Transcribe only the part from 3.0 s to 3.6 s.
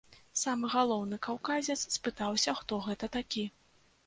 такі.